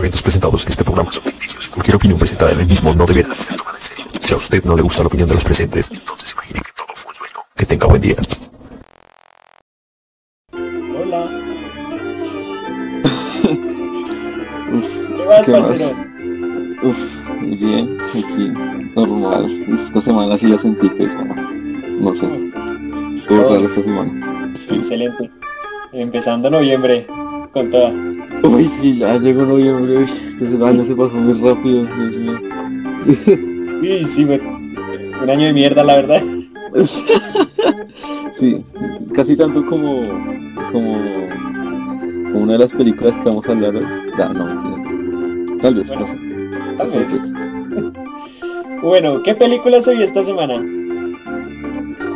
[0.00, 1.68] eventos presentados en este programa son ficticios.
[1.68, 4.06] Cualquier opinión presentada en el mismo no deberá ser tomada en serio.
[4.20, 6.86] Si a usted no le gusta la opinión de los presentes, entonces imagine que todo
[6.94, 7.34] fue un sueño.
[7.54, 8.16] Que tenga buen día.
[10.98, 11.30] Hola.
[15.44, 15.94] ¿Qué ¿qué?
[16.82, 16.96] Uf,
[17.40, 18.48] muy bien, aquí,
[18.96, 19.44] normal.
[19.84, 21.34] Esta semana sí la sentí pesada.
[22.00, 22.26] No sé,
[23.16, 24.54] estuvo rara esta semana.
[24.66, 24.76] Sí.
[24.76, 25.30] Excelente.
[25.92, 27.06] Empezando noviembre
[27.52, 28.09] con toda.
[28.42, 32.38] Uy, sí, ya llegó noviembre, uy, este año se pasó muy rápido, Dios mío.
[33.82, 34.38] Sí, sí, me-
[35.22, 36.22] un año de mierda, la verdad.
[38.34, 38.64] Sí,
[39.14, 40.00] casi tanto como,
[40.72, 40.94] como,
[42.32, 43.84] como una de las películas que vamos a hablar hoy.
[44.16, 45.60] Da, no, mentiras.
[45.60, 46.18] Tal vez, no sé.
[46.78, 47.22] Tal vez.
[48.82, 50.54] Bueno, ¿qué película se vio esta semana?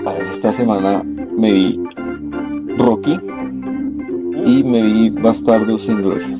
[0.06, 1.02] A ver, esta semana
[1.36, 1.80] me vi
[2.78, 3.20] Rocky
[4.46, 6.38] y me vi Bastardos sin Gloria.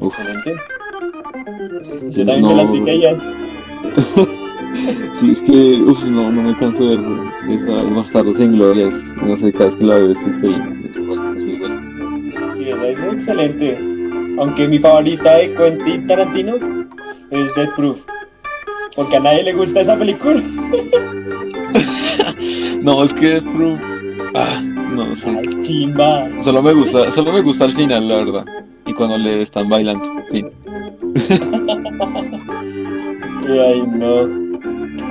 [0.00, 0.54] Excelente.
[2.10, 3.28] Yo también me las vi ellas.
[5.18, 7.06] Sí, es que uf, no, no me canso de ver
[7.48, 8.90] esa Bastardos sin Gloria.
[9.24, 10.74] No sé, cada vez que la veo es bueno.
[12.54, 13.78] Sí, esa es excelente.
[14.38, 16.54] Aunque mi favorita de Quentin Tarantino
[17.30, 18.00] es Death Proof.
[18.94, 20.40] Porque a nadie le gusta esa película.
[22.82, 23.80] No, es que Proof,
[24.34, 24.62] ah,
[24.94, 25.14] no
[25.60, 26.28] chimba.
[26.42, 28.44] Solo me gusta, solo me gusta al final, la verdad.
[28.86, 30.04] Y cuando le están bailando.
[30.30, 30.50] Fin.
[33.46, 34.48] Y ay, no.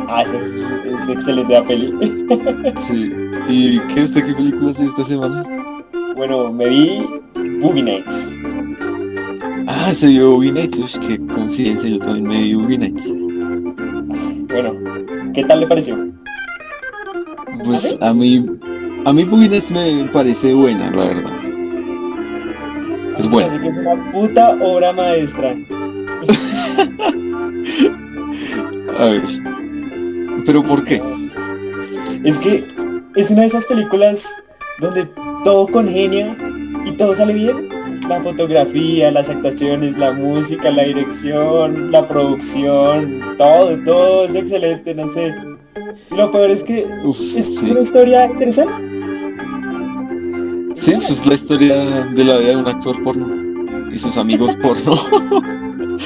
[0.09, 1.93] Ah, esa es, es excelente la peli.
[2.87, 3.11] Sí.
[3.49, 5.43] ¿Y qué usted qué película vio esta semana?
[6.15, 7.05] Bueno, me vi
[7.61, 8.31] Boogie Nights.
[9.67, 10.99] Ah, se vio Boogie Nights.
[10.99, 13.03] Qué coincidencia, yo también me vi Boogie Nights.
[14.47, 14.73] Bueno,
[15.33, 15.97] ¿qué tal le pareció?
[17.63, 18.45] Pues a mí,
[19.07, 21.31] a mí Nights me parece buena, la verdad.
[23.13, 23.61] Es Así buena.
[23.61, 25.51] que es una puta obra maestra.
[28.99, 29.23] A ver.
[30.45, 31.01] ¿Pero por qué?
[32.25, 32.67] Es que
[33.15, 34.27] es una de esas películas
[34.81, 35.05] donde
[35.45, 36.35] todo congenia
[36.85, 37.69] y todo sale bien.
[38.09, 45.07] La fotografía, las actuaciones, la música, la dirección, la producción, todo, todo es excelente, no
[45.07, 45.33] sé.
[46.11, 47.57] Y lo peor es que Uf, es sí.
[47.71, 48.86] una historia interesante.
[50.81, 54.95] Sí, pues la historia de la vida de un actor porno y sus amigos porno.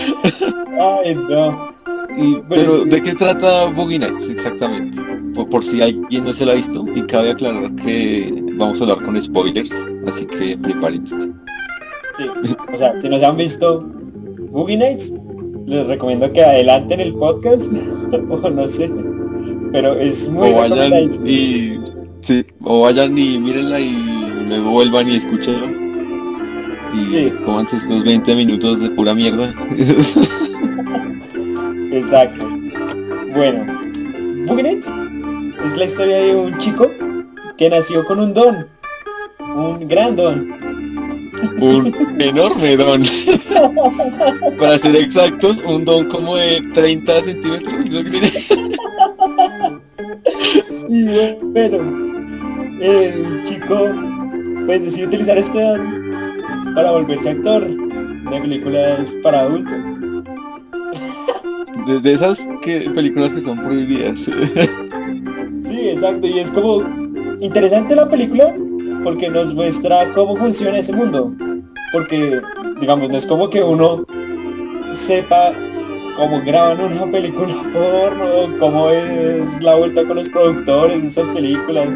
[1.03, 1.71] Ay, no.
[2.17, 5.01] Y, Pero es ¿de qué trata Boogie Nights exactamente?
[5.35, 8.83] Por, por si alguien no se la ha visto, y cabe aclarar que vamos a
[8.83, 9.69] hablar con spoilers,
[10.07, 11.15] así que prepárense.
[12.17, 12.25] Sí,
[12.73, 13.81] o sea, si no se han visto
[14.51, 15.13] Boogie Nights,
[15.65, 17.71] les recomiendo que adelanten el podcast,
[18.29, 18.91] o no sé,
[19.71, 21.79] pero es muy O vayan y
[22.21, 24.20] sí, o vayan y mírenla y
[24.59, 25.67] vuelvan y escúchenlo.
[26.93, 27.31] Y Sí.
[27.45, 29.53] cómanse estos 20 minutos de pura mierda.
[31.91, 32.47] Exacto.
[33.33, 33.65] Bueno,
[34.45, 34.91] Nights
[35.63, 36.89] es la historia de un chico
[37.57, 38.67] que nació con un don,
[39.55, 40.51] un gran don.
[41.59, 43.03] un enorme don.
[44.59, 47.73] Para ser exactos, un don como de 30 centímetros.
[50.89, 51.03] Y
[51.41, 51.77] bueno,
[52.81, 53.89] el chico
[54.65, 59.83] pues decidió utilizar este don para volverse actor de películas para adultos.
[61.87, 64.19] De, de esas que, películas que son prohibidas.
[65.63, 66.27] Sí, exacto.
[66.27, 66.83] Y es como
[67.39, 68.53] interesante la película
[69.05, 71.33] porque nos muestra cómo funciona ese mundo.
[71.93, 72.41] Porque,
[72.79, 74.05] digamos, no es como que uno
[74.91, 75.53] sepa
[76.15, 81.87] cómo graban una película porno, cómo es la vuelta con los productores de esas películas.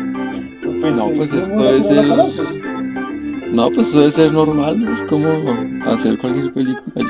[0.81, 2.05] Pues, no, pues esto debe ser...
[3.51, 4.93] no pues debe ser normal, ¿no?
[4.93, 5.27] es como
[5.85, 7.07] hacer cualquier película.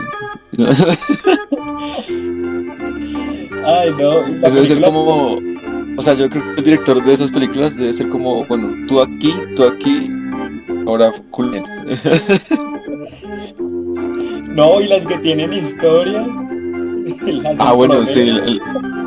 [3.65, 4.27] Ay, no.
[4.39, 5.39] la debe ser como...
[5.97, 8.99] O sea, yo creo que el director de esas películas debe ser como, bueno, tú
[9.01, 10.09] aquí, tú aquí,
[10.85, 11.63] ahora culmen.
[14.55, 16.25] No, y las que tienen historia.
[17.25, 18.13] Las Ah, bueno, plomero.
[18.13, 18.61] sí, el-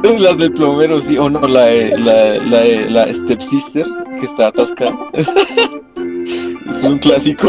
[0.04, 3.84] el- las del plomero, sí, o no, la de la, la, de la stepsister
[4.18, 4.96] que está atascada.
[5.14, 7.48] es un clásico.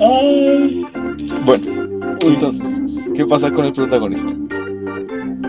[0.00, 0.86] Ay.
[1.44, 1.66] Bueno,
[2.20, 2.62] entonces,
[3.14, 4.32] ¿qué pasa con el protagonista?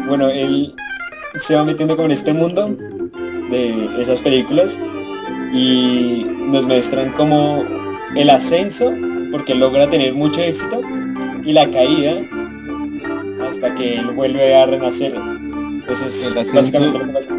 [0.07, 0.73] Bueno, él
[1.39, 2.75] se va metiendo con este mundo
[3.51, 4.79] de esas películas
[5.53, 7.65] y nos muestran como
[8.15, 8.93] el ascenso,
[9.31, 10.81] porque logra tener mucho éxito,
[11.43, 12.21] y la caída
[13.47, 15.15] hasta que él vuelve a renacer.
[15.87, 16.53] Eso es El ascenso.
[16.53, 17.29] básicamente lo que pasa.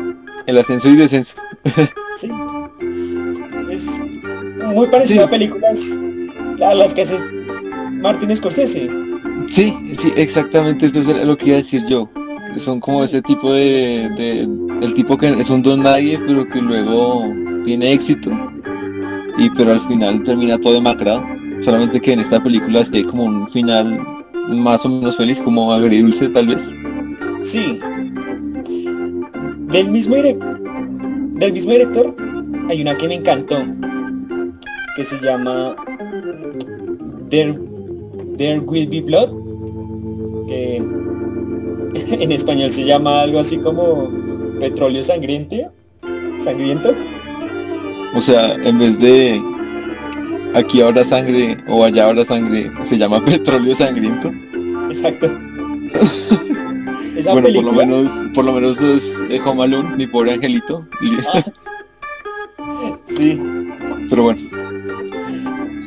[0.47, 1.35] El ascenso y descenso.
[2.17, 2.31] Sí.
[3.71, 4.03] Es
[4.75, 5.27] muy parecido Sí.
[5.29, 5.99] a películas
[6.65, 7.17] a las que hace
[8.03, 8.91] Martin Scorsese.
[9.49, 12.09] Sí, sí, exactamente, esto es lo que iba a decir yo.
[12.59, 14.41] Son como ese tipo de, de,
[14.85, 17.33] el tipo que es un don nadie, pero que luego
[17.65, 18.31] tiene éxito
[19.39, 21.23] y pero al final termina todo demacrado.
[21.63, 24.01] Solamente que en esta película sí hay como un final
[24.49, 26.63] más o menos feliz, como agridulce tal vez.
[27.43, 27.79] Sí.
[29.69, 32.15] Del mismo, del mismo director
[32.69, 33.57] hay una que me encantó,
[34.97, 35.77] que se llama
[37.29, 37.59] There,
[38.37, 39.31] There Will Be Blood,
[40.47, 40.77] que
[41.95, 44.11] en español se llama algo así como
[44.59, 45.57] Petróleo Sangriento.
[46.39, 46.95] Sangriento.
[48.15, 49.43] O sea, en vez de
[50.55, 54.33] aquí ahora sangre o allá ahora sangre, se llama petróleo sangriento.
[54.89, 55.29] Exacto.
[57.33, 60.87] bueno, por lo menos, por lo menos es Home mi pobre angelito.
[61.33, 61.45] Ah.
[63.17, 63.41] Sí.
[64.09, 64.41] Pero bueno.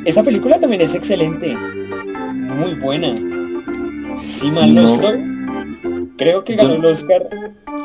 [0.04, 1.56] Esa película también es excelente.
[1.56, 3.14] Muy buena.
[4.22, 5.22] Si mal no, estoy,
[6.16, 7.28] creo que ganó el Oscar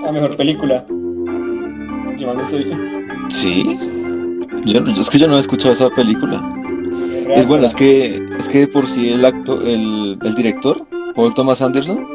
[0.06, 0.86] a mejor película.
[0.90, 2.68] Mal no estoy.
[3.30, 3.78] Sí.
[4.66, 6.42] Yo, es que yo no he escuchado esa película.
[7.30, 10.86] Es bueno, es que es que por sí el acto, el, el director,
[11.16, 12.06] Paul Thomas Anderson,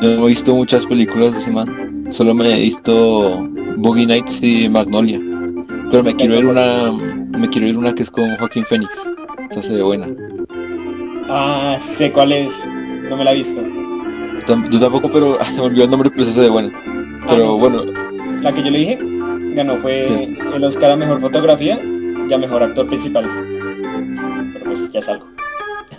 [0.00, 2.06] yo no he visto muchas películas de ese man.
[2.10, 5.31] Solo me he visto Boogie Nights y Magnolia.
[5.92, 6.90] Pero me quiero ir una
[7.38, 8.90] me quiero ir una que es con Joaquín Phoenix.
[9.50, 10.08] Esa se ve buena.
[11.28, 12.66] Ah, sé cuál es.
[13.10, 13.62] No me la he visto.
[14.70, 16.72] Yo tampoco, pero se me olvidó el nombre, pero esa se ve buena.
[17.28, 17.84] Pero ah, bueno.
[18.40, 18.98] La que yo le dije
[19.54, 21.78] ganó fue el Oscar a Mejor Fotografía
[22.28, 23.28] y a Mejor Actor Principal.
[24.54, 25.26] Pero pues ya es algo.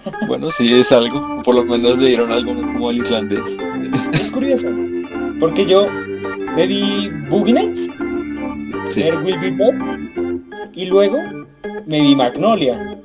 [0.27, 1.43] Bueno, sí es algo.
[1.43, 3.41] Por lo menos le dieron algo como al irlandés.
[4.13, 4.67] Es curioso,
[5.39, 5.87] porque yo
[6.55, 7.89] me vi Boogie Nights,
[9.23, 9.73] Will Be Bob,
[10.73, 11.17] y luego
[11.85, 12.99] me vi Magnolia.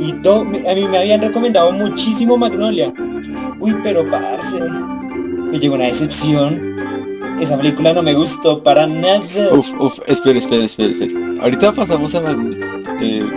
[0.00, 2.92] Y todo, a mí me habían recomendado muchísimo Magnolia.
[3.60, 6.72] Uy, pero parce, me llegó una decepción
[7.42, 9.20] esa película no me gustó para nada.
[9.52, 12.20] Uf, uf, espera, espera, espera, Ahorita pasamos a
[13.00, 13.28] eh,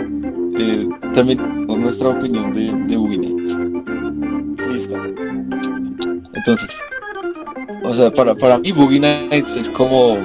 [0.58, 3.18] eh, también con nuestra opinión de, de Boogie
[4.70, 4.96] Listo.
[6.34, 6.70] Entonces,
[7.82, 10.18] o sea, para, para mí Boogie Nights es como...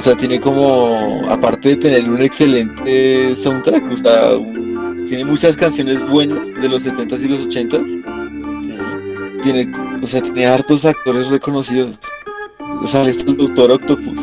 [0.00, 4.30] O sea, tiene como, aparte de tener un excelente soundtrack, o sea,
[5.06, 9.70] tiene muchas canciones buenas de los 70s y los 80s tiene,
[10.02, 11.98] o sea, tiene hartos actores reconocidos.
[12.80, 14.18] O sea, es el Doctor Octopus.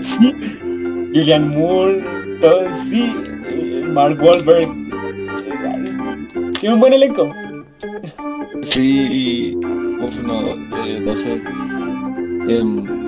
[0.00, 0.34] sí,
[1.14, 2.02] Julian Moore,
[2.40, 3.14] todo, sí,
[3.44, 4.70] eh, Mark Wahlberg.
[6.58, 7.30] Tiene un buen elenco.
[8.62, 9.56] Sí, y,
[10.02, 10.52] uf, no,
[10.86, 11.42] eh, no sé.
[12.48, 13.03] Em,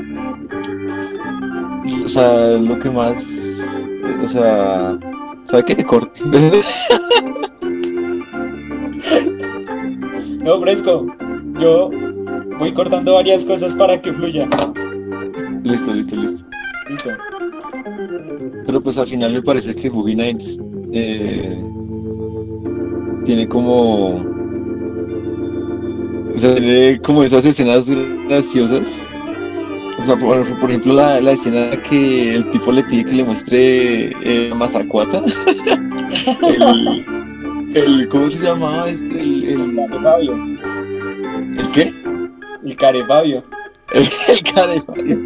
[2.05, 3.15] o sea, lo que más,
[4.25, 4.99] o sea,
[5.51, 5.85] ¿sabe qué?
[5.85, 6.21] Corte.
[10.47, 11.07] No, Fresco,
[11.59, 11.91] yo
[12.61, 14.49] voy cortando varias cosas para que fluya.
[15.65, 16.45] Listo, listo, listo.
[16.89, 17.11] Listo.
[18.65, 20.57] Pero pues al final me parece que Boogie Nights
[20.93, 21.61] eh,
[23.25, 24.21] tiene como...
[26.37, 27.85] O sea, tiene como esas escenas
[28.29, 28.83] graciosas.
[30.07, 30.17] O sea,
[30.61, 35.21] por, ejemplo, la, la, escena que el tipo le pide que le muestre eh, Mazacuata.
[36.45, 37.05] el,
[37.75, 39.21] el, ¿cómo se llamaba este?
[39.21, 39.75] El, el...
[39.75, 40.37] Carefabio.
[41.59, 41.93] ¿El qué?
[42.65, 43.43] El Carefabio.
[43.91, 45.19] El, el Carefabio.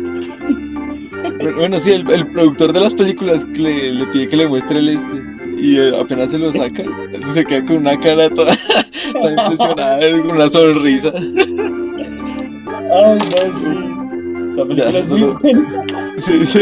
[1.56, 4.88] bueno, sí, el, el, productor de las películas le, le, pide que le muestre el
[4.88, 5.22] este
[5.58, 6.84] y eh, apenas se lo saca,
[7.34, 8.56] se queda con una cara toda,
[9.12, 11.12] toda impresionada, con una sonrisa.
[12.92, 13.99] Ay, no, sí.
[14.52, 16.14] Esa película es muy buena.
[16.18, 16.60] Sí, sí.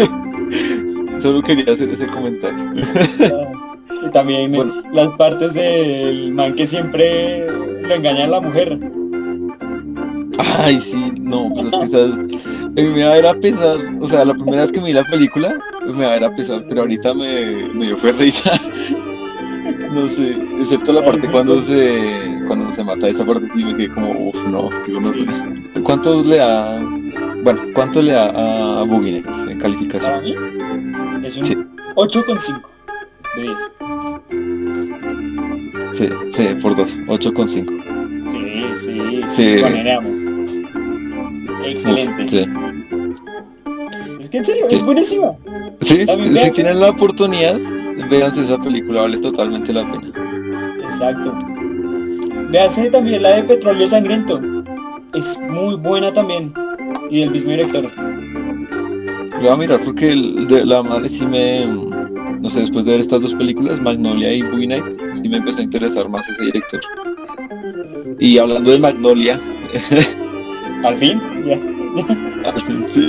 [1.20, 2.72] Solo quería hacer ese comentario.
[3.20, 4.06] Ah.
[4.06, 4.52] Y también
[4.92, 7.46] las partes del man que siempre
[7.82, 8.78] le engaña a la mujer.
[10.38, 12.16] Ay, sí, no, pero es que quizás
[12.76, 15.04] me va a ver a pesar, o sea, la primera vez que me vi la
[15.04, 18.52] película me va a ver a pesar, pero ahorita me, me dio fue risa.
[19.92, 23.88] No sé, excepto la parte cuando se cuando se mata esa parte sí me quedé
[23.90, 25.62] como, uff, no, qué bueno.
[25.82, 26.80] ¿Cuánto le da,
[27.42, 30.10] bueno, cuánto le da a Boogie en calificación?
[30.10, 30.34] Para mí
[31.24, 31.54] es un sí.
[31.94, 32.62] 8,5
[33.36, 33.56] de 10.
[35.94, 38.28] Sí, sí, por dos, 8,5.
[38.28, 39.62] Sí, sí, sí.
[41.64, 42.28] Excelente.
[42.28, 42.46] Sí.
[44.20, 45.32] Es que en serio, es buenísima.
[45.82, 47.58] Sí, si tienen la oportunidad,
[48.10, 50.12] véanse esa película, vale totalmente la pena.
[50.84, 51.36] Exacto.
[52.50, 54.40] Véanse también la de Petróleo Sangriento.
[55.14, 56.52] Es muy buena también.
[57.10, 57.90] Y del mismo director.
[59.38, 61.66] Voy a mirar porque el, de la madre sí me...
[62.40, 64.84] No sé, después de ver estas dos películas, Magnolia y Boogie Night,
[65.22, 66.80] sí me empezó a interesar más ese director.
[68.20, 69.40] Y hablando de Magnolia,
[70.84, 71.58] Al fin, ya.
[72.48, 73.08] al fin, sí.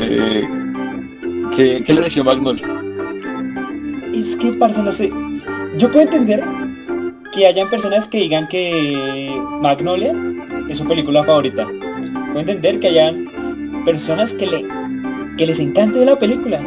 [0.00, 0.48] Eh,
[1.54, 2.66] ¿qué, ¿Qué le pareció Magnolia?
[4.12, 5.10] Es que, parce, no sé.
[5.78, 6.44] Yo puedo entender
[7.32, 10.12] que hayan personas que digan que Magnolia
[10.68, 11.66] es su película favorita.
[12.32, 13.26] Puedo entender que hayan
[13.84, 14.66] personas que le
[15.36, 16.60] que les encante la película.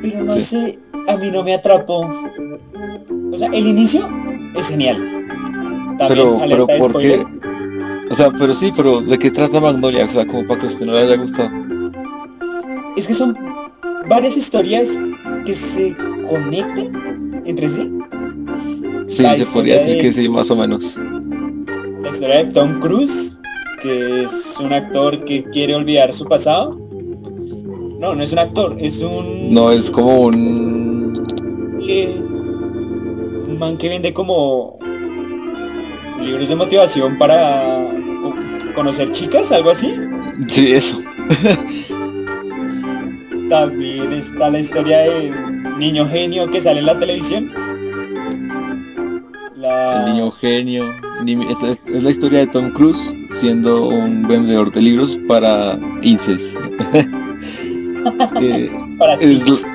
[0.00, 0.40] Pero no Sí.
[0.42, 0.78] sé,
[1.08, 2.08] a mí no me atrapó.
[3.32, 4.08] O sea, el inicio
[4.54, 4.96] es genial.
[5.98, 7.24] También, Pero, pero ¿por qué?
[8.10, 10.06] O sea, pero sí, pero ¿de qué trata Magnolia?
[10.06, 11.50] O sea, como para que usted no le haya gustado.
[12.96, 13.36] Es que son
[14.08, 14.98] varias historias
[15.44, 15.96] que se
[16.28, 17.90] conectan entre sí.
[19.08, 20.82] Sí, La se podría decir de- que sí, más o menos.
[22.08, 23.36] La historia de Tom Cruise,
[23.82, 26.74] que es un actor que quiere olvidar su pasado.
[28.00, 31.12] No, no es un actor, es un, No, es como un...
[31.86, 32.18] eh,
[33.46, 34.78] un man que vende como
[36.22, 37.86] libros de motivación para
[38.22, 38.34] co-
[38.74, 39.94] conocer chicas, algo así.
[40.48, 40.98] Sí, eso.
[43.50, 47.52] También está la historia del niño genio que sale en la televisión.
[49.56, 50.06] La...
[50.06, 50.86] El niño genio.
[51.26, 52.98] Es, la historia de Tom Cruise
[53.40, 56.44] siendo un vendedor de libros para incels.
[58.40, 59.66] Eh, para es, Sims.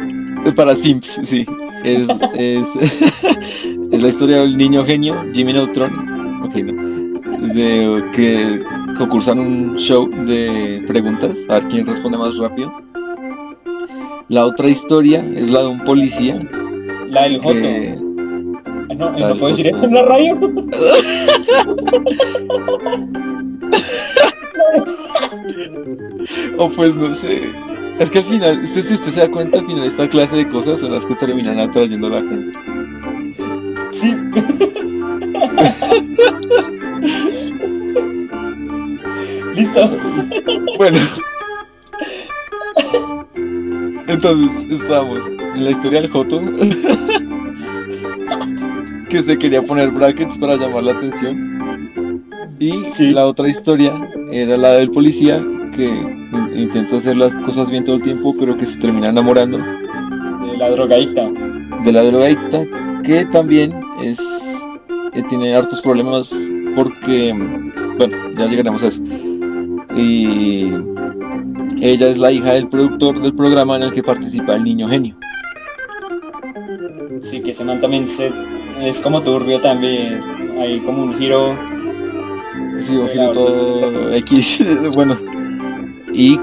[0.55, 1.45] para Sims, sí.
[1.83, 2.67] Es, es,
[3.91, 8.63] es la historia del niño genio, Jimmy Neutron, ok, no, de, que
[8.97, 12.73] concursan un show de preguntas, a ver quién responde más rápido.
[14.29, 16.41] La otra historia es la de un policía
[17.07, 18.12] La del Joto.
[18.95, 19.77] No, eh, no puedo decir Joto.
[19.77, 20.39] eso en la radio.
[26.57, 27.43] O pues no sé.
[27.99, 30.49] Es que al final, usted si usted se da cuenta, al final esta clase de
[30.49, 32.57] cosas son las que terminan atrayendo a la gente.
[33.91, 34.15] Sí.
[39.55, 39.81] Listo.
[40.77, 40.99] Bueno.
[44.07, 45.19] Entonces, estamos
[45.55, 46.41] en la historia del Joto.
[49.13, 52.23] que se quería poner brackets para llamar la atención.
[52.59, 53.13] Y Sí.
[53.13, 53.93] la otra historia
[54.31, 55.43] era la del policía
[55.75, 59.57] que in- intenta hacer las cosas bien todo el tiempo, pero que se termina enamorando
[59.59, 61.29] De la drogadicta.
[61.85, 62.65] de la drogadicta,
[63.03, 64.17] que también es
[65.13, 66.31] eh, tiene hartos problemas
[66.75, 67.33] porque,
[67.99, 69.01] bueno, ya llegaremos a eso.
[69.95, 70.71] Y
[71.81, 75.15] ella es la hija del productor del programa en el que participa el niño genio.
[77.21, 78.31] Sí, que ese man también se,
[78.81, 80.19] es como turbio también.
[80.59, 81.57] Hay como un giro.
[82.79, 84.63] Sí, un giro todo X,
[84.93, 85.17] bueno.
[86.13, 86.37] ¿Y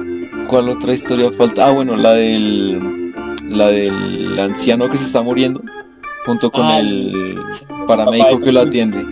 [0.49, 1.69] cuál otra historia falta?
[1.69, 3.13] Ah, bueno, la del
[3.49, 5.61] la del anciano que se está muriendo
[6.25, 7.37] junto con Ah, el
[7.87, 9.05] paramédico que lo atiende.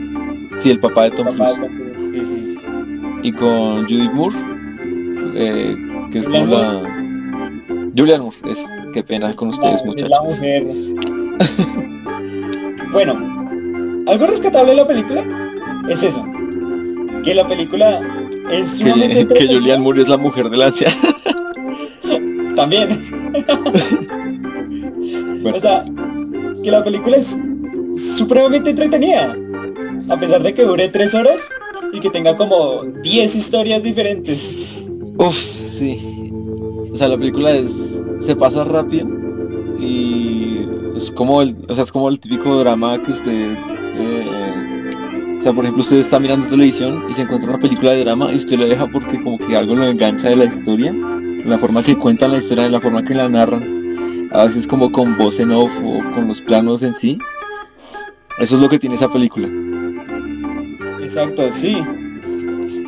[0.60, 2.10] Sí, el papá de Tom Papá Cruise.
[2.12, 2.56] Sí, sí.
[3.22, 4.36] y con Judith Moore,
[5.34, 5.76] eh,
[6.12, 6.82] que es como la...
[7.96, 10.10] Julian Moore, eso, qué pena con ustedes muchachos.
[10.10, 10.66] la mujer.
[12.92, 15.24] bueno, algo rescatable de la película
[15.88, 16.24] es eso.
[17.22, 18.00] Que la película
[18.50, 19.46] es sumamente Que.
[19.46, 20.72] Julian Moore es la mujer de la.
[22.56, 22.88] También.
[25.40, 25.56] Bueno.
[25.56, 25.84] O sea,
[26.64, 27.38] que la película es
[27.96, 29.36] supremamente entretenida.
[30.08, 31.48] A pesar de que dure tres horas
[31.92, 34.58] y que tenga como 10 historias diferentes.
[35.16, 35.36] Uf,
[35.70, 36.32] sí.
[36.92, 37.70] O sea, la película es
[38.20, 39.08] se pasa rápido
[39.80, 40.66] y
[40.98, 43.56] es como el, o sea, es como el típico drama que usted
[43.96, 44.38] eh,
[45.38, 48.32] o sea, por ejemplo, usted está mirando televisión y se encuentra una película de drama
[48.32, 51.80] y usted la deja porque como que algo lo engancha de la historia, la forma
[51.80, 55.52] que cuentan la historia, la forma que la narran, a veces como con voz en
[55.52, 57.18] off o con los planos en sí.
[58.40, 59.48] Eso es lo que tiene esa película.
[61.00, 61.84] Exacto, sí.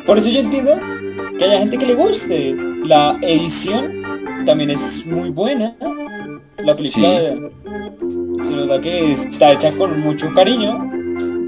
[0.05, 0.77] Por eso yo entiendo
[1.37, 2.55] que haya gente que le guste.
[2.83, 4.03] La edición
[4.45, 5.73] también es muy buena.
[6.57, 7.19] La película
[8.45, 10.89] se nota que está hecha con mucho cariño.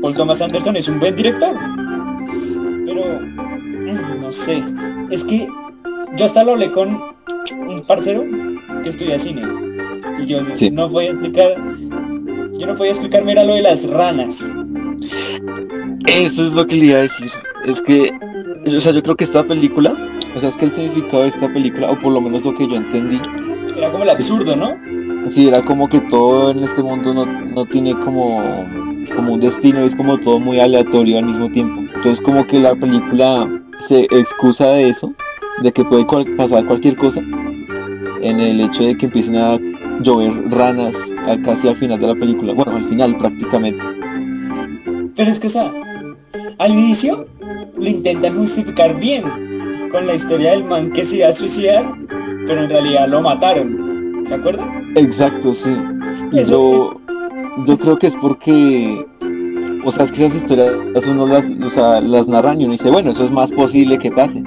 [0.01, 1.55] Paul Thomas Anderson es un buen director.
[2.85, 4.63] Pero, mm, no sé.
[5.11, 5.47] Es que
[6.17, 6.99] yo hasta lo hablé con
[7.67, 8.23] un parcero
[8.83, 9.43] que estudia cine.
[10.21, 10.71] Y yo Sí.
[10.71, 11.55] no podía explicar,
[12.53, 14.45] yo no podía explicarme era lo de las ranas.
[16.07, 17.31] Eso es lo que le iba a decir.
[17.65, 18.11] Es que,
[18.75, 19.95] o sea, yo creo que esta película,
[20.35, 22.67] o sea, es que el significado de esta película, o por lo menos lo que
[22.67, 23.19] yo entendí,
[23.77, 24.75] Era como el absurdo, ¿no?
[25.29, 28.41] Sí, era como que todo en este mundo no, no tiene como,
[29.15, 31.81] como un destino, es como todo muy aleatorio al mismo tiempo.
[31.95, 33.49] Entonces como que la película
[33.87, 35.13] se excusa de eso,
[35.61, 37.21] de que puede pasar cualquier cosa,
[38.21, 39.57] en el hecho de que empiecen a
[40.01, 40.93] llover ranas
[41.45, 42.53] casi al final de la película.
[42.53, 43.83] Bueno, al final prácticamente.
[45.15, 45.71] Pero es que, o sea,
[46.59, 47.27] al inicio
[47.77, 49.23] lo intentan justificar bien
[49.91, 51.85] con la historia del man que se iba a suicidar,
[52.47, 54.25] pero en realidad lo mataron.
[54.27, 54.82] ¿Se acuerdan?
[54.95, 55.75] Exacto, sí.
[56.47, 56.93] Yo,
[57.65, 59.05] yo creo que es porque,
[59.83, 60.73] o sea, es que esas historias
[61.07, 64.11] uno las, o sea, las narran y uno dice, bueno, eso es más posible que
[64.11, 64.43] pase.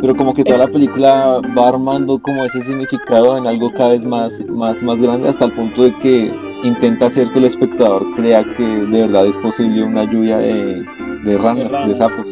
[0.00, 4.04] Pero como que toda la película va armando como ese significado en algo cada vez
[4.04, 8.44] más, más, más grande hasta el punto de que intenta hacer que el espectador crea
[8.56, 10.84] que de verdad es posible una lluvia de,
[11.24, 12.26] de ranas, de, sapos.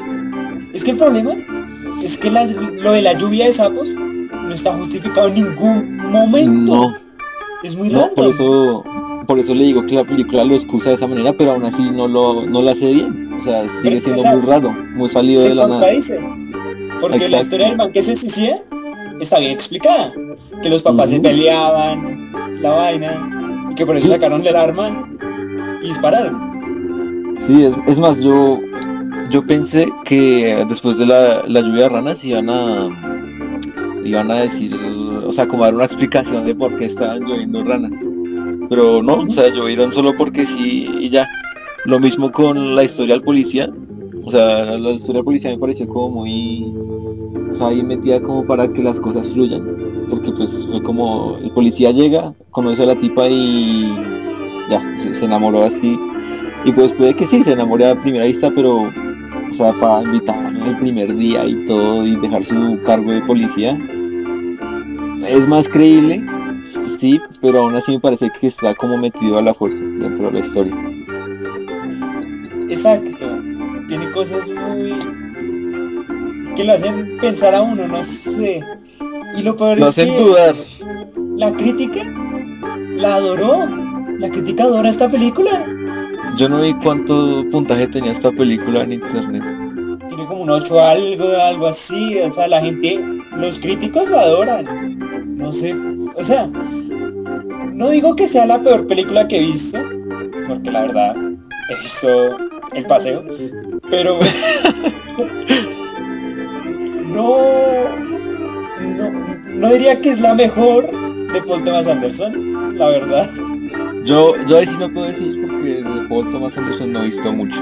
[0.72, 1.32] Es que el problema
[2.02, 6.72] es que lo de la lluvia de sapos no está justificado en ningún momento.
[6.72, 6.96] No.
[7.62, 8.14] Es muy raro.
[8.14, 8.84] Por eso,
[9.26, 11.82] por eso le digo que la película lo excusa de esa manera, pero aún así
[11.82, 13.32] no lo, no lo hace bien.
[13.40, 15.86] O sea, sigue siendo muy raro, muy salido de la nada.
[17.00, 18.12] Porque la historia del man que se
[19.20, 20.12] está bien explicada.
[20.62, 22.32] Que los papás se peleaban,
[22.62, 25.08] la vaina, y que por eso sacaron el arma
[25.82, 27.36] y dispararon.
[27.46, 28.58] Sí, es, es más, yo
[29.30, 32.88] yo pensé que después de la, lluvia de ranas iban a
[34.04, 34.76] iban a decir,
[35.26, 37.92] o sea, como dar una explicación de por qué estaban lloviendo ranas.
[38.68, 41.28] Pero no, o sea, llovieron solo porque sí y ya.
[41.84, 43.70] Lo mismo con la historia del policía.
[44.24, 46.74] O sea, la historia del policía me pareció como muy,
[47.52, 49.64] o sea, ahí metida como para que las cosas fluyan.
[50.10, 53.84] Porque pues fue como, el policía llega, conoce a la tipa y
[54.68, 55.98] ya, se, enamoró así.
[56.64, 58.90] Y pues puede que sí, se enamore a primera vista, pero
[59.50, 63.78] o sea, para invitarme el primer día y todo y dejar su cargo de policía,
[65.20, 66.24] es más creíble,
[66.98, 70.40] sí, pero aún así me parece que está como metido a la fuerza dentro de
[70.40, 70.74] la historia.
[72.68, 73.26] Exacto,
[73.88, 74.98] tiene cosas muy
[76.56, 78.60] que lo hacen pensar a uno, no sé.
[79.36, 80.56] Y lo peor es que dudar.
[81.36, 82.02] la crítica
[82.96, 83.68] la adoró.
[84.18, 85.66] La crítica adora esta película.
[86.38, 89.42] Yo no vi cuánto puntaje tenía esta película en internet.
[90.08, 92.18] Tiene como un 8 algo, algo así.
[92.20, 92.98] O sea, la gente,
[93.36, 94.85] los críticos lo adoran.
[95.36, 95.76] No sé,
[96.16, 99.78] o sea, no digo que sea la peor película que he visto,
[100.48, 102.38] porque la verdad he visto
[102.72, 103.22] El Paseo,
[103.90, 104.18] pero
[107.04, 107.36] no,
[108.80, 109.10] no,
[109.46, 110.90] no diría que es la mejor
[111.32, 113.28] de Paul Thomas Anderson, la verdad.
[114.06, 117.30] Yo, yo ahí sí no puedo decir porque de Paul Thomas Anderson no he visto
[117.30, 117.60] mucho.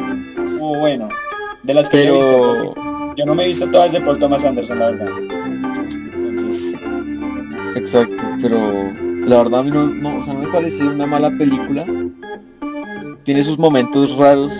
[0.61, 1.09] Oh, bueno,
[1.65, 2.75] de las que he visto.
[3.17, 5.09] Yo no me he visto todas de Paul Thomas Anderson, la verdad.
[7.77, 8.93] Exacto, pero
[9.27, 11.85] la verdad a mí no, o sea, no me parece una mala película.
[13.25, 14.53] Tiene sus momentos raros,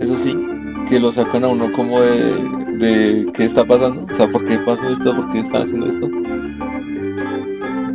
[0.00, 0.36] eso sí,
[0.88, 2.34] que lo sacan a uno como de,
[2.78, 6.08] de qué está pasando, o sea, por qué pasó esto, por qué está haciendo esto.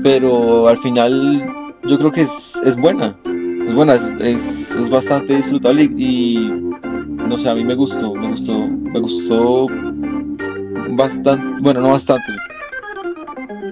[0.04, 1.54] Pero al final
[1.88, 6.52] yo creo que es, es buena, es buena, es, es, bastante disfrutable y,
[7.16, 9.68] no sé, a mí me gustó, me gustó, me gustó
[10.90, 12.34] bastante, bueno, no bastante.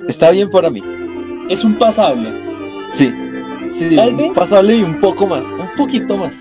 [0.07, 0.94] Está bien para mí.
[1.49, 2.33] Es un pasable.
[2.91, 3.13] Sí,
[3.73, 6.33] sí, un pasable y un poco más, un poquito más.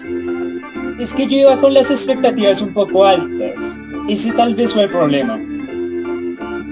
[0.99, 3.79] Es que yo iba con las expectativas un poco altas.
[4.09, 5.41] Ese tal vez fue el problema.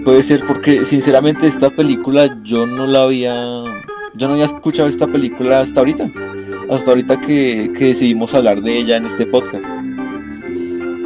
[0.04, 3.34] Puede ser porque sinceramente esta película yo no la había
[4.14, 6.10] yo no había escuchado esta película hasta ahorita
[6.70, 9.64] hasta ahorita que, decidimos hablar de ella en este podcast.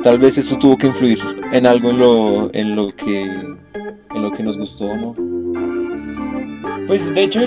[0.03, 1.19] Tal vez eso tuvo que influir
[1.53, 5.26] en algo en lo, en lo que en lo que nos gustó no.
[6.87, 7.41] Pues de hecho,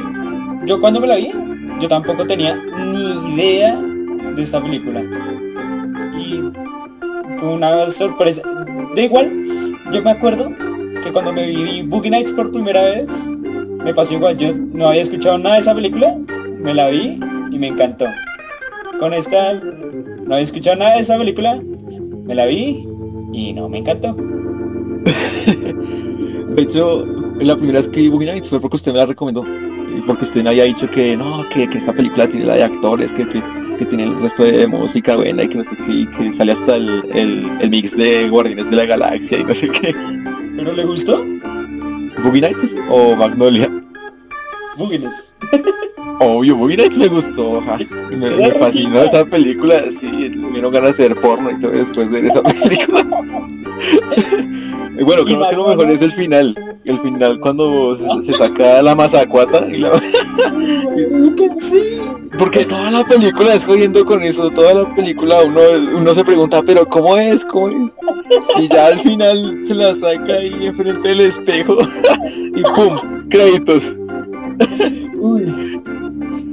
[0.66, 1.32] yo cuando me la vi,
[1.80, 3.80] yo tampoco tenía ni idea
[4.36, 5.02] de esta película.
[6.18, 6.42] Y
[7.38, 8.42] fue una sorpresa.
[8.96, 9.32] De igual,
[9.92, 10.52] yo me acuerdo
[11.04, 13.30] que cuando me vi Boogie Nights por primera vez,
[13.84, 14.38] me pasó igual.
[14.38, 16.18] Yo no había escuchado nada de esa película,
[16.60, 17.20] me la vi
[17.52, 18.06] y me encantó.
[19.00, 21.62] Con esta no había escuchado nada de esa película,
[22.26, 22.86] me la vi
[23.32, 24.14] y no, me encantó.
[26.56, 27.06] de hecho,
[27.46, 29.46] la primera vez que vi Boogie Nights fue porque usted me la recomendó.
[29.96, 33.12] Y porque usted me había dicho que no, que, esta película tiene la de actores,
[33.14, 36.34] que, que, tiene el resto de música buena y que no sé qué, y que
[36.34, 37.04] sale hasta el,
[37.62, 39.96] el, mix de Guardianes de la Galaxia y no sé qué.
[40.58, 41.26] ¿Pero le gustó?
[42.24, 43.70] ¿Boogie Nights o Magnolia?
[44.78, 45.30] Boogie Nights.
[46.22, 47.62] Obvio, Boogie Nights me gustó,
[48.12, 52.22] me, fascinó esa película, sí, me dieron ganas de hacer porno y todo después de
[52.22, 53.04] ver esa película.
[55.06, 56.54] bueno, creo que lo mejor es el final,
[56.90, 59.92] el final cuando se, saca la mazacuata y la...
[62.38, 65.60] Porque toda la película es jodiendo con eso, toda la película uno,
[65.96, 67.44] uno se pregunta, pero ¿cómo es?
[67.46, 67.92] ¿Cómo es?
[68.60, 71.78] Y ya al final se la saca ahí enfrente del espejo
[72.56, 72.98] y ¡pum!
[73.30, 73.92] Créditos.
[75.20, 75.82] Uy.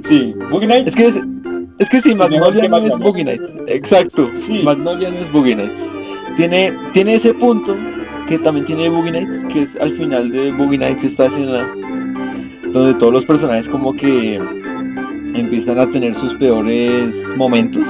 [0.04, 0.88] Sí, Boogie Nights.
[0.88, 1.14] Es que, es,
[1.78, 2.98] es que sí, Magnolia que no es.
[2.98, 3.54] Boogie Nights.
[3.68, 4.30] Exacto.
[4.34, 4.62] Sí.
[4.62, 5.78] Magnolia no es Boogie Nights.
[6.36, 7.74] Tiene, tiene ese punto
[8.26, 11.68] que también tiene Boogie Nights, que es al final de Boogie Nights esta escena
[12.72, 14.40] donde todos los personajes como que
[15.34, 17.86] empiezan a tener sus peores momentos.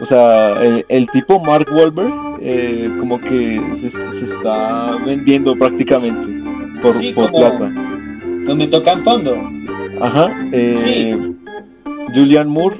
[0.00, 6.28] O sea, el, el tipo Mark Wahlberg eh, como que se, se está vendiendo prácticamente
[6.80, 7.72] por, Sí, por como- plata.
[8.46, 9.36] Donde tocan fondo.
[10.00, 10.30] Ajá.
[10.52, 11.34] eh, Sí.
[12.14, 12.76] Julian Moore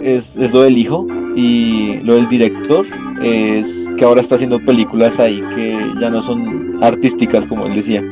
[0.00, 1.06] es, es lo del hijo
[1.38, 2.84] y lo del director
[3.22, 8.02] es que ahora está haciendo películas ahí que ya no son artísticas como él decía.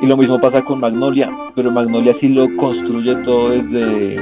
[0.00, 4.20] Y lo mismo pasa con Magnolia, pero Magnolia sí lo construye todo desde,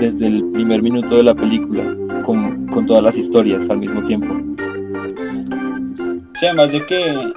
[0.00, 1.84] desde el primer minuto de la película,
[2.24, 4.34] con, con todas las historias al mismo tiempo.
[6.34, 7.32] Sí, además de que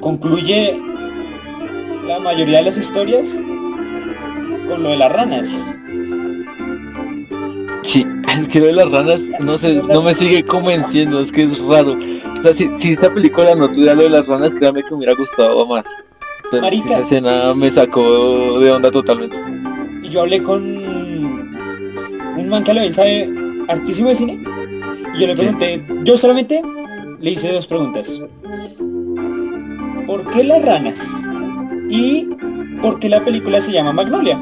[0.00, 0.76] concluye
[2.08, 3.40] la mayoría de las historias
[4.68, 5.78] con lo de las ranas.
[7.88, 11.44] Sí, es que lo de las ranas no sé, no me sigue convenciendo, es que
[11.44, 11.96] es raro.
[12.38, 14.96] O sea, si, si esta película no tuviera lo de las ranas, créame que me
[14.96, 15.86] hubiera gustado más.
[16.52, 16.96] Marica.
[16.96, 19.38] esa escena me sacó de onda totalmente.
[20.02, 23.26] Y yo hablé con un man que lo bien sabe
[23.68, 24.44] hartísimo de cine.
[25.14, 26.60] Y yo le pregunté, yo solamente
[27.20, 28.20] le hice dos preguntas.
[30.06, 31.08] ¿Por qué las ranas?
[31.88, 32.28] Y
[32.82, 34.38] ¿por qué la película se llama Magnolia?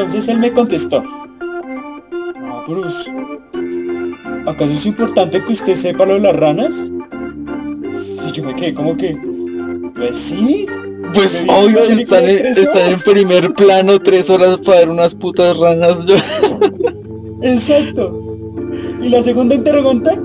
[0.00, 1.02] Entonces él me contestó.
[1.02, 3.10] No, Bruce.
[4.46, 6.90] ¿Acaso es importante que usted sepa lo de las ranas?
[8.26, 9.18] Y yo me quedé como que,
[9.94, 10.66] pues sí.
[11.14, 16.04] Pues obvio, están en, están primer plano tres horas para ver unas putas ranas.
[16.06, 16.16] Yo,
[17.42, 18.36] Exacto.
[19.02, 20.18] Y la segunda interrogante,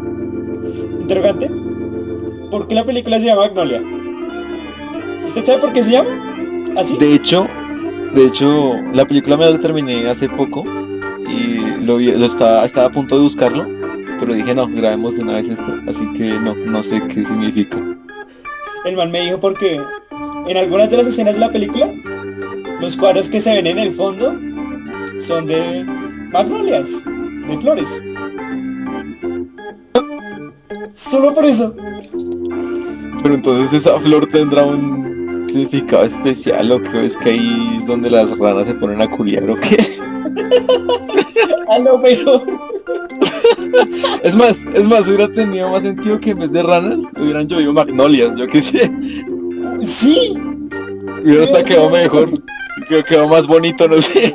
[1.01, 1.49] interrogante,
[2.49, 3.83] ¿por qué la película se llama Magnolia?
[5.25, 6.73] ¿Usted sabe por qué se llama?
[6.75, 6.97] ¿Así?
[6.97, 7.47] de hecho,
[8.13, 10.63] de hecho, la película me la terminé hace poco
[11.27, 13.67] y lo, vi- lo estaba, estaba a punto de buscarlo,
[14.19, 17.77] pero dije no, grabemos de una vez esto, así que no, no sé qué significa.
[18.85, 19.81] El man me dijo porque
[20.47, 21.89] en algunas de las escenas de la película,
[22.81, 24.37] los cuadros que se ven en el fondo
[25.19, 25.85] son de
[26.31, 27.01] magnolias,
[27.47, 28.03] de flores.
[30.93, 31.73] Solo por eso.
[33.23, 35.12] Pero entonces esa flor tendrá un
[35.53, 39.49] significado especial o que es que ahí es donde las ranas se ponen a curiar
[39.49, 39.77] o qué.
[41.69, 42.43] A lo mejor.
[44.23, 47.73] Es más, es más, hubiera tenido más sentido que en vez de ranas hubieran llovido
[47.73, 48.91] magnolias, yo qué sé.
[49.81, 50.37] Sí.
[51.23, 52.29] Hubiera hasta quedado mejor,
[52.87, 54.33] que quedó más bonito, no sé.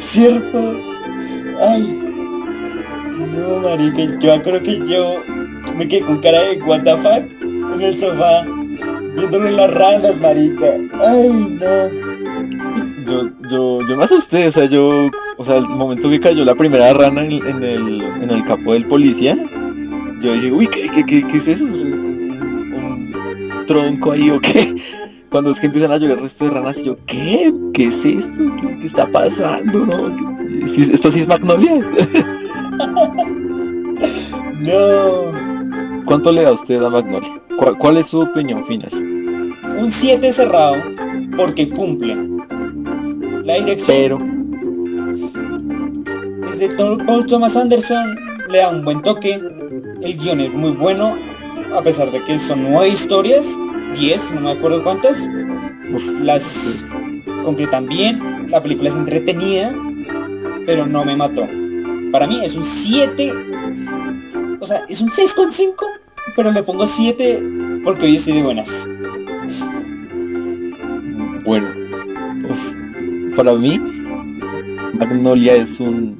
[0.00, 0.76] Cierto.
[1.60, 2.00] Ay.
[3.36, 5.22] No, marica, yo creo que yo
[5.76, 8.46] me quedé con cara de what the fuck en el sofá,
[9.16, 10.66] viéndolo en las ranas, marica.
[11.00, 12.04] Ay, no.
[13.06, 16.54] Yo, yo, yo me asusté, o sea, yo, o sea, el momento que cayó la
[16.54, 19.36] primera rana en, en el, en el capo del policía,
[20.22, 21.64] yo dije, uy, ¿qué, qué, qué, qué es eso?
[21.68, 21.92] ¿Es un,
[22.72, 24.74] un tronco ahí o qué?
[25.30, 27.52] Cuando es que empiezan a llover el resto de ranas, yo, ¿qué?
[27.74, 28.56] ¿Qué es esto?
[28.60, 29.84] ¿Qué, qué está pasando?
[29.84, 30.16] ¿No?
[30.60, 31.82] ¿Qué- si- ¿Esto sí es Magnolia?
[34.60, 35.32] No.
[36.06, 37.40] ¿Cuánto le da usted a Magnolia?
[37.58, 38.90] ¿Cuál, cuál es su opinión final?
[39.72, 40.76] Un 7 cerrado
[41.36, 42.16] porque cumple.
[43.44, 44.34] La dirección Pero,
[46.50, 48.16] es de Paul Thomas Anderson,
[48.48, 49.40] le da un buen toque.
[50.02, 51.16] El guion es muy bueno,
[51.74, 53.48] a pesar de que son nueve historias,
[53.98, 55.28] 10, no me acuerdo cuántas.
[55.92, 56.84] uf, Las
[57.42, 59.74] concretan bien, la película es entretenida,
[60.66, 61.48] pero no me mató.
[62.12, 63.32] Para mí es un 7,
[64.60, 65.74] o sea, es un 6,5,
[66.36, 67.42] pero le pongo 7
[67.82, 68.88] porque hoy estoy de buenas.
[71.44, 71.66] Bueno,
[72.48, 72.58] uf,
[73.36, 73.78] para mí,
[74.98, 76.18] Magnolia es un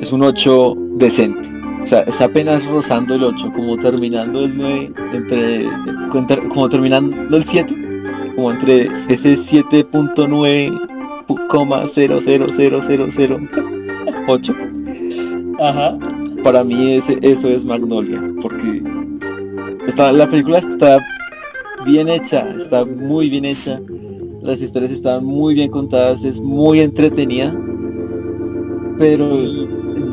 [0.00, 1.48] es un 8 decente.
[1.82, 5.64] O sea, es apenas rozando el 8, como terminando el 9, entre,
[6.14, 7.74] entre- como terminando el 7,
[8.36, 10.70] como entre ese 7.9
[11.26, 14.54] pu- coma 0000008.
[15.60, 15.98] Ajá.
[16.44, 18.82] Para mí ese, eso es Magnolia, porque
[19.86, 20.98] está, la película está
[21.84, 23.80] bien hecha, está muy bien hecha,
[24.42, 27.54] las historias están muy bien contadas, es muy entretenida,
[28.98, 29.28] pero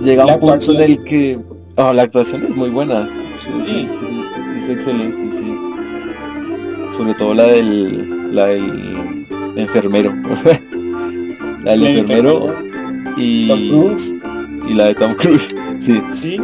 [0.03, 1.39] llega un punto en el que
[1.77, 3.87] ah, la actuación es muy buena, es, Sí.
[4.03, 6.95] es- es excelente, sí.
[6.97, 10.13] Sobre todo la del, la del enfermero,
[11.63, 12.53] la del enfermero
[13.17, 13.95] y, Tom
[14.67, 15.47] y la de Tom Cruise,
[15.79, 16.01] sí.
[16.11, 16.37] sí.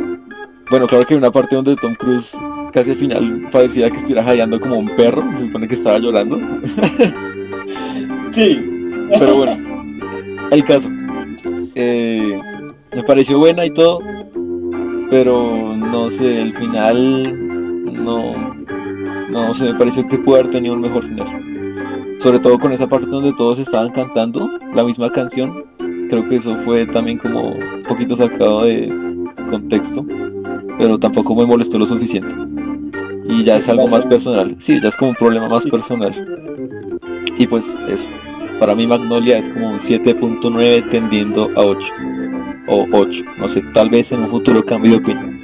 [0.69, 2.31] Bueno, claro que hay una parte donde Tom Cruise
[2.75, 6.39] casi al final parecía que estuviera jadeando como un perro, se supone que estaba llorando.
[8.31, 8.61] Sí.
[9.17, 9.57] Pero bueno,
[10.51, 10.89] el caso.
[11.75, 12.37] Eh,
[12.93, 14.01] me pareció buena y todo,
[15.09, 18.53] pero no sé, el final no,
[19.29, 22.17] no sé, me pareció que pudo haber tenido un mejor final.
[22.19, 25.63] Sobre todo con esa parte donde todos estaban cantando la misma canción.
[26.09, 28.93] Creo que eso fue también como un poquito sacado de
[29.49, 30.05] contexto,
[30.77, 32.44] pero tampoco me molestó lo suficiente.
[33.27, 34.55] Y ya Sí, es algo más personal.
[34.59, 35.71] Sí, ya es como un problema más Sí.
[35.71, 36.13] personal.
[37.37, 38.07] Y pues eso.
[38.59, 41.87] Para mí Magnolia es como un 7.9 tendiendo a 8.
[42.67, 43.23] O 8.
[43.37, 45.39] No sé, tal vez en un futuro cambie de opinión.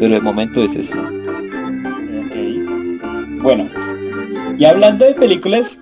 [0.00, 0.92] Pero de momento es eso.
[0.92, 2.36] Ok.
[3.42, 3.68] Bueno,
[4.58, 5.80] y hablando de películas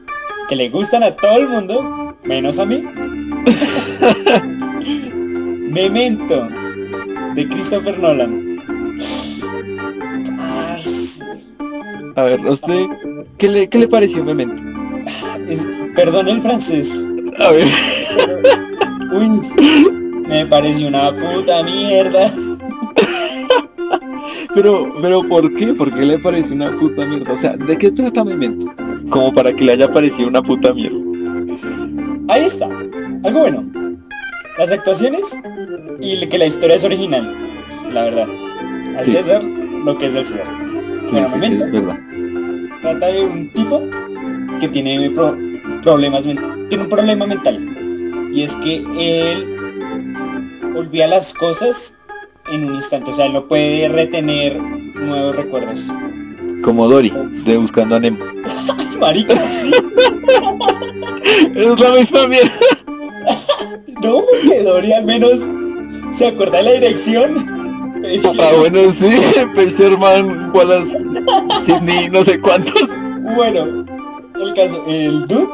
[0.48, 2.82] que le gustan a todo el mundo, menos a mí.
[5.70, 6.48] Memento,
[7.34, 8.51] de Christopher Nolan.
[12.16, 12.86] A ver, ¿a usted
[13.38, 14.62] qué le, qué le pareció Memento?
[15.94, 17.04] Perdón el francés.
[17.38, 17.66] A ver.
[19.12, 19.28] Uy,
[20.28, 22.32] me pareció una puta mierda.
[24.54, 25.72] Pero, pero ¿por qué?
[25.72, 27.32] ¿Por qué le pareció una puta mierda?
[27.32, 28.72] O sea, ¿de qué trata Memento?
[29.10, 30.98] Como para que le haya parecido una puta mierda.
[32.28, 32.66] Ahí está.
[33.24, 33.64] Algo bueno.
[34.58, 35.38] Las actuaciones
[36.00, 37.34] y que la historia es original.
[37.92, 38.28] La verdad.
[38.98, 39.12] Al Sí.
[39.12, 40.61] César, lo que es del César.
[41.08, 41.82] Sí, sí, sí.
[42.80, 43.82] Trata de un tipo
[44.60, 45.36] que tiene pro-
[45.82, 48.30] problemas tiene un problema mental.
[48.32, 49.56] Y es que él
[50.74, 51.96] olvida las cosas
[52.50, 53.10] en un instante.
[53.10, 55.90] O sea, él no puede retener nuevos recuerdos.
[56.62, 57.12] Como Dory,
[57.44, 58.24] de Buscando a Nemo.
[59.00, 59.70] Marica, sí.
[61.54, 62.50] Es la misma mierda.
[64.02, 65.38] No, porque Dory al menos
[66.10, 67.51] se acuerda de la dirección.
[68.40, 69.08] Ah, bueno, sí,
[69.54, 70.96] Per Sherman, Wallace,
[71.64, 72.88] Sidney, no sé cuántos.
[73.36, 73.84] Bueno,
[74.40, 75.48] el caso, el dude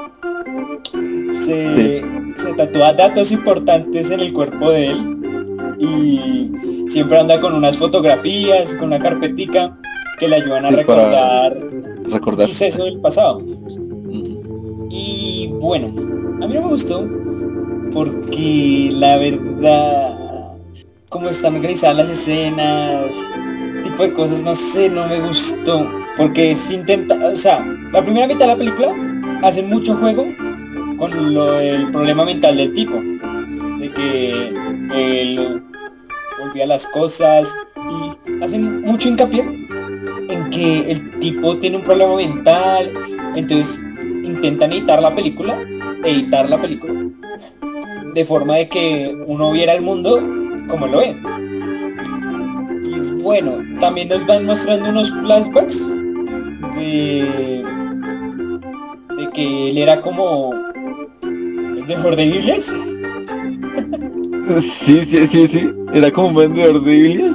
[1.32, 2.02] se,
[2.36, 6.50] se tatúa datos importantes en el cuerpo de él y
[6.88, 9.76] siempre anda con unas fotografías, con una carpetica
[10.18, 11.56] que le ayudan a Sí, recordar
[12.10, 12.48] Recordar.
[12.48, 13.42] sucesos del pasado.
[14.90, 15.86] Y bueno,
[16.42, 17.06] a mí no me gustó
[17.92, 20.18] porque la verdad,
[21.08, 23.16] como están organizadas las escenas,
[23.82, 25.88] tipo de cosas, no sé, no me gustó.
[26.16, 28.94] Porque se intenta, o sea, la primera mitad de la película
[29.42, 30.26] hace mucho juego
[30.98, 33.00] con lo del problema mental del tipo.
[33.78, 34.52] De que
[34.94, 35.62] él
[36.42, 39.40] olvida las cosas y hacen mucho hincapié
[40.28, 42.92] en que el tipo tiene un problema mental,
[43.34, 43.80] entonces
[44.24, 45.58] intentan editar la película,
[46.04, 47.08] editar la película,
[48.14, 50.37] de forma de que uno viera el mundo
[50.68, 51.16] como lo ve.
[52.84, 55.88] Y bueno, también nos van mostrando unos flashbacks
[56.76, 57.64] de,
[59.16, 60.52] de que él era como
[61.22, 62.72] el mejor de Biblias.
[64.60, 65.70] Sí, sí, sí, sí.
[65.92, 67.34] Era como un vendedor de Biblias.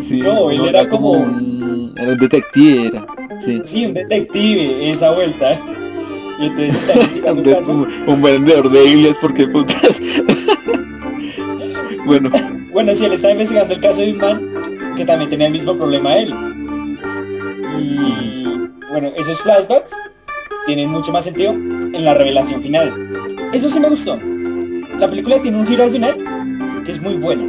[0.00, 0.20] Sí.
[0.22, 1.92] No, él era como- un...
[1.98, 3.06] Era un detective, era.
[3.44, 3.60] Sí.
[3.64, 5.60] Sí, un detective, esa vuelta.
[6.40, 7.32] Y entonces está
[7.70, 10.00] Un, un vendedor de Biblias, porque putas.
[12.06, 12.30] Bueno,
[12.72, 15.76] Bueno, sí, él estaba investigando el caso de un man que también tenía el mismo
[15.76, 16.34] problema él.
[17.80, 19.92] Y bueno, esos flashbacks
[20.66, 22.92] tienen mucho más sentido en la revelación final.
[23.52, 24.18] Eso sí me gustó.
[24.98, 26.16] La película tiene un giro al final
[26.84, 27.44] que es muy bueno.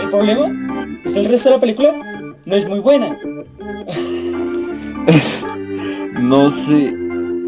[0.00, 0.50] El problema
[1.04, 1.94] es que el resto de la película
[2.44, 3.16] no es muy buena.
[6.20, 6.94] no sé.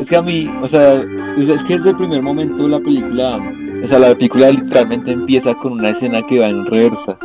[0.00, 1.04] Es que a mí, o sea,
[1.36, 3.38] es, que desde el primer momento la película,
[3.84, 7.18] o sea, la película literalmente empieza con una escena que va en reversa.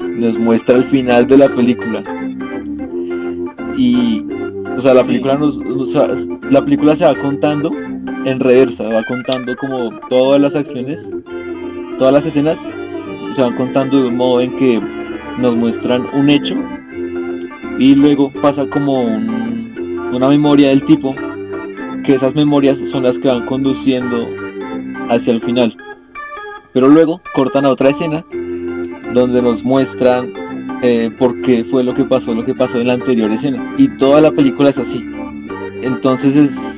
[0.00, 2.02] Nos muestra el final de la película.
[3.76, 4.24] Y,
[4.76, 5.08] o sea, la Sí.
[5.08, 6.08] película nos, o sea,
[6.50, 7.70] la película se va contando
[8.24, 11.00] en reversa, va contando como todas las acciones,
[11.98, 12.58] todas las escenas
[13.34, 14.80] se van contando de un modo en que
[15.38, 16.54] nos muestran un hecho
[17.78, 21.14] y luego pasa como un- una memoria del tipo
[22.04, 24.28] que esas memorias son las que van conduciendo
[25.08, 25.76] hacia el final.
[26.72, 28.24] Pero luego cortan a otra escena
[29.12, 30.32] donde nos muestran
[30.82, 33.74] eh, por qué fue lo que pasó lo que pasó en la anterior escena.
[33.78, 35.04] Y toda la película es así.
[35.82, 36.72] Entonces es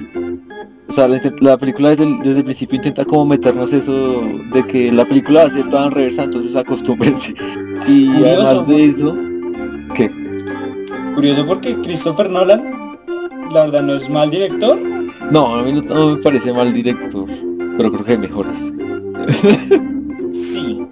[0.87, 4.93] o sea la, película desde el, desde el principio intenta como meternos eso de que
[4.93, 7.35] la película va a ser toda en reversa entonces acostúmbrense.
[7.87, 9.17] Y Curioso, además de eso
[9.95, 10.11] ¿qué?
[11.15, 12.99] Curioso porque Christopher Nolan,
[13.53, 14.79] la verdad, no es mal director.
[15.31, 17.29] No, a mí no, no me parece mal director,
[17.77, 18.59] pero creo que hay mejores.
[20.33, 20.87] Sí,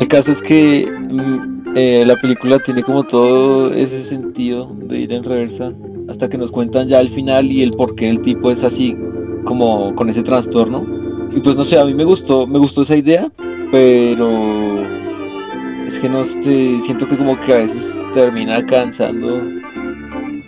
[0.00, 5.12] El caso es que mm, eh, la película tiene como todo ese sentido de ir
[5.12, 5.72] en reversa
[6.08, 8.96] hasta que nos cuentan ya el final y el por qué el tipo es así.
[9.44, 10.86] como con ese trastorno.
[11.34, 13.30] Y pues no sé, a mí me gustó, me gustó esa idea,
[13.72, 14.90] pero
[15.86, 19.42] es que no sé, siento que como que a veces termina cansando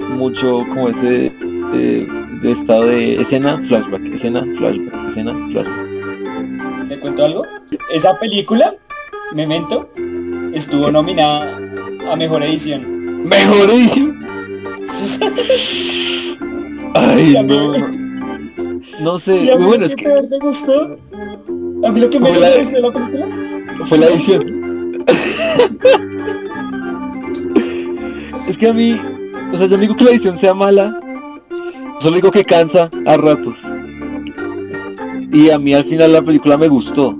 [0.08, 1.32] mucho como ese
[2.42, 6.88] de, estado de escena, flashback, escena, flashback, escena, flashback.
[6.88, 7.44] ¿Te cuento algo?
[7.92, 8.74] Esa película,
[9.34, 9.90] Memento,
[10.54, 11.58] estuvo nominada
[12.10, 13.24] a Mejor Edición.
[13.24, 14.26] ¿Mejor Edición?
[16.94, 17.74] Ay, no,
[19.00, 19.18] no.
[19.18, 20.04] sé, muy bueno, es que...
[20.04, 20.96] ¿Te gustó?
[21.84, 23.28] A mí lo que me gustó de la película
[23.86, 25.04] fue la edición.
[28.48, 29.00] es que a mí,
[29.52, 30.98] o sea, yo no digo que la edición sea mala,
[32.00, 33.58] solo digo que cansa a ratos.
[35.32, 37.16] Y a mí al final la película me gustó.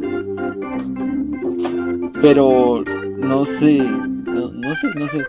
[2.20, 2.82] Pero
[3.18, 5.26] no sé, no, sé, no sé.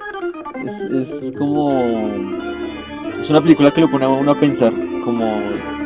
[0.66, 2.10] Es, es, como...
[3.20, 5.42] Es una película que lo pone a uno a pensar, como,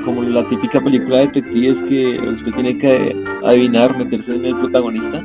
[0.06, 5.23] como la típica película de detectives que usted tiene que adivinar, meterse en el protagonista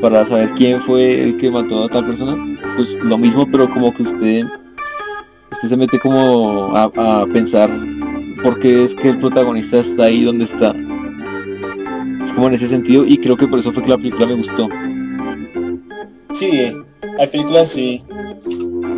[0.00, 2.36] para saber quién fue el que mató a tal persona.
[2.76, 4.46] Pues lo mismo, pero como que usted
[5.52, 7.70] usted se mete como a, pensar
[8.42, 10.74] por qué es que el protagonista está ahí donde está.
[12.24, 14.34] Es como en ese sentido y creo que por eso fue que la película me
[14.34, 14.68] gustó.
[16.34, 16.72] Sí,
[17.18, 18.02] hay películas sí.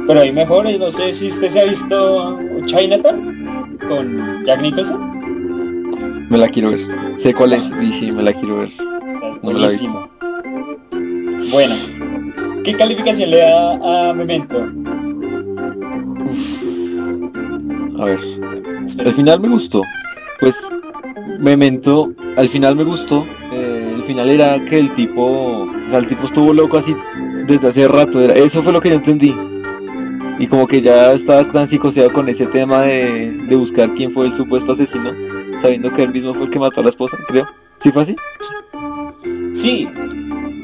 [0.06, 6.28] Pero hay mejores, no sé si usted se ha visto Chinatown con Jack Nicholson.
[6.30, 6.80] Me la quiero ver.
[7.16, 8.70] Sé cuál es y sí, me la quiero ver.
[9.42, 10.08] buenísimo.
[11.50, 11.74] bueno,
[12.64, 14.83] ¿qué calificación le da a Memento?
[17.98, 18.20] A ver.
[18.98, 19.82] Al final me gustó.
[20.40, 20.54] Pues
[21.38, 23.26] Memento, al final me gustó.
[23.52, 26.94] Eh, el final era que el tipo, o sea, el tipo estuvo loco así
[27.46, 28.20] desde hace rato.
[28.20, 29.34] Era, eso fue lo que yo entendí.
[30.38, 34.26] Y como que ya estaba tan psicoseado con ese tema de, de buscar quién fue
[34.26, 35.12] el supuesto asesino,
[35.62, 37.46] sabiendo que él mismo fue el que mató a la esposa, creo.
[37.82, 38.16] ¿Sí fue así?
[39.52, 39.88] Sí,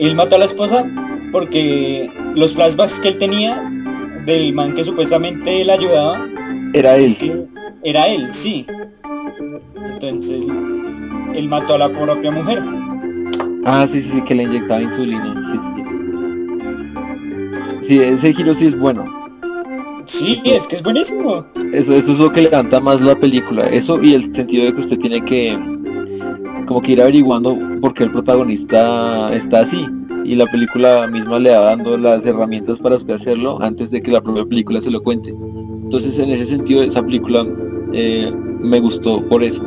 [0.01, 0.85] él mató a la esposa
[1.31, 3.63] porque los flashbacks que él tenía
[4.27, 6.27] del man que supuestamente él ayudaba
[6.73, 7.49] era él.
[7.83, 8.67] era él, sí.
[9.93, 10.45] Entonces,
[11.35, 12.63] él mató a la propia mujer.
[13.65, 15.43] Ah, sí, sí, sí, que le inyectaba insulina.
[15.51, 15.83] Sí, sí, sí.
[17.89, 19.05] Sí, ese giro sí es bueno.
[20.07, 21.45] Sí, es que es buenísimo.
[21.73, 23.67] Eso, eso es lo que levanta más la película.
[23.69, 25.59] Eso y el sentido de que usted tiene que
[26.67, 29.87] como que ir averiguando por qué el protagonista está así.
[30.25, 34.11] Y la película misma le va dando las herramientas para usted hacerlo antes de que
[34.11, 35.35] la propia película se lo cuente.
[35.93, 37.45] Entonces en ese sentido esa película
[37.93, 39.61] eh, me gustó por eso.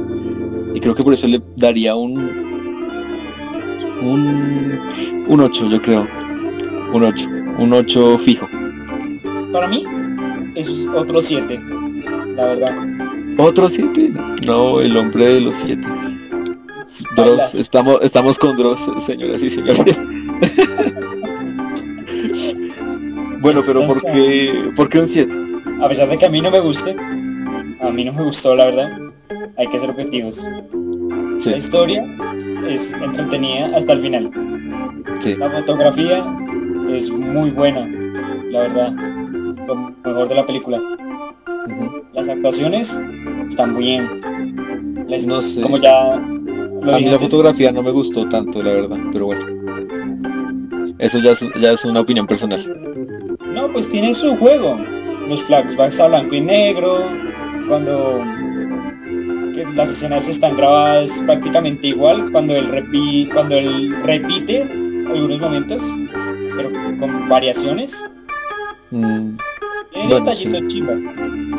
[0.73, 2.15] Y creo que por eso le daría un
[4.01, 4.79] un,
[5.27, 6.07] un 8 yo creo.
[6.93, 7.27] Un 8.
[7.57, 8.47] Un 8 fijo.
[9.51, 9.83] Para mí
[10.55, 11.61] es otro 7.
[12.37, 12.77] La verdad.
[13.37, 14.13] ¿Otro 7?
[14.45, 15.85] No, el hombre de los 7.
[17.17, 19.97] Dross, estamos, estamos con Dross, señoras y señores.
[23.41, 25.43] bueno, pero ¿por qué, ¿por qué un 7?
[25.83, 26.95] A pesar de que a mí no me guste,
[27.81, 28.97] a mí no me gustó la verdad,
[29.57, 30.47] hay que ser objetivos.
[31.43, 32.05] La historia
[32.65, 34.31] es entretenida hasta el final.
[35.37, 36.25] La fotografía
[36.89, 37.85] es muy buena,
[38.49, 38.93] la verdad,
[39.67, 40.81] lo mejor de la película.
[42.13, 42.97] Las actuaciones
[43.49, 44.21] están bien.
[45.27, 45.59] no sé.
[45.59, 49.45] Como ya a mí la fotografía no me gustó tanto, la verdad, pero bueno.
[50.97, 53.35] Eso ya ya es una opinión personal.
[53.53, 54.77] No, pues tiene su juego
[55.27, 57.09] los flashbacks a blanco y negro,
[57.67, 58.23] cuando
[59.75, 65.83] las escenas están grabadas prácticamente igual, cuando él, repi cuando él repite algunos momentos,
[66.55, 68.03] pero con variaciones.
[68.91, 69.37] Mm,
[69.91, 71.03] Tiene detallitos chivas.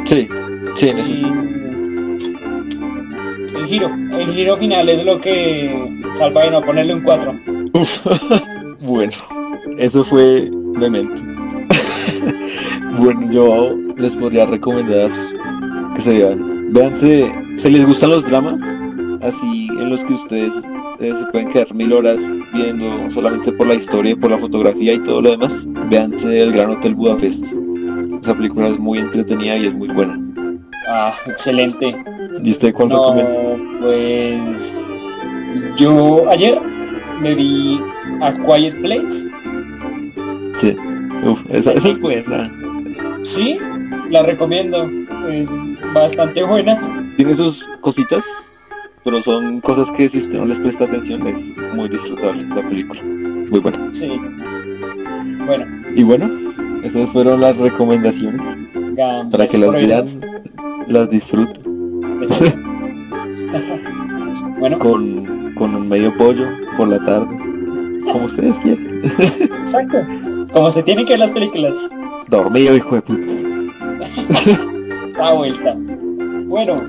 [0.07, 0.29] Sí,
[0.77, 0.99] sí, en
[3.57, 7.41] El giro, el giro final es lo que salva de no ponerle un 4.
[8.81, 9.13] bueno,
[9.79, 11.34] eso fue memento.
[12.99, 15.11] Bueno, yo les podría recomendar
[15.95, 16.69] que se vean.
[16.71, 18.61] Véanse, ¿se les gustan los dramas?
[19.23, 20.53] Así en los que ustedes
[21.01, 22.19] eh, se pueden quedar mil horas
[22.53, 25.53] viendo solamente por la historia, por la fotografía y todo lo demás.
[25.89, 27.45] Véanse El Gran Hotel Budapest.
[28.23, 30.19] Esa película es muy entretenida y es muy buena.
[30.89, 31.97] Ah, excelente.
[32.43, 33.15] ¿Y usted cuál no,
[33.81, 34.77] Pues
[35.77, 36.61] yo ayer
[37.21, 37.81] me vi
[38.21, 39.29] A Quiet Place.
[40.57, 40.77] Sí.
[41.25, 42.64] Uf, esa, esa es buena.
[43.25, 43.59] Sí,
[44.11, 44.89] la recomiendo.
[45.95, 46.79] bastante buena.
[47.17, 48.23] Tiene sus cositas,
[49.03, 51.43] pero son cosas que si usted no les presta atención es
[51.75, 53.01] muy disfrutable la película.
[53.43, 53.91] Es muy buena.
[53.95, 54.21] Sí.
[55.47, 55.65] Bueno.
[55.97, 56.31] Y bueno,
[56.83, 58.43] esas fueron las recomendaciones.
[59.33, 60.05] para que las vean,
[60.87, 61.63] las disfruten.
[64.59, 66.47] bueno, con, con un medio pollo
[66.77, 67.39] por la tarde.
[68.13, 69.01] Como ustedes quieren.
[69.63, 70.05] exacto.
[70.53, 71.89] Como se tienen que ver las películas.
[72.29, 73.23] Dormido, hijo de puta.
[75.23, 75.77] A vuelta.
[76.47, 76.89] Bueno,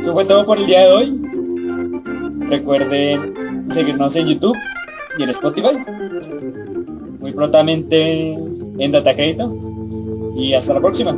[0.00, 1.20] eso fue todo por el día de hoy.
[2.48, 4.56] Recuerden seguirnos en YouTube
[5.18, 5.78] y en Spotify.
[7.20, 8.32] Muy prontamente
[8.78, 9.54] en Data Crédito.
[10.36, 11.16] Y hasta la próxima.